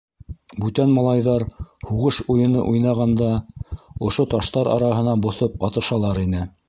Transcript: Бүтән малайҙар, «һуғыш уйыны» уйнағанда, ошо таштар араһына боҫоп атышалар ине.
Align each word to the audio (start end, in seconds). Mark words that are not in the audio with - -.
Бүтән 0.63 0.93
малайҙар, 0.93 1.43
«һуғыш 1.89 2.17
уйыны» 2.35 2.63
уйнағанда, 2.71 3.29
ошо 4.09 4.27
таштар 4.35 4.71
араһына 4.79 5.15
боҫоп 5.27 5.63
атышалар 5.69 6.25
ине. 6.25 6.43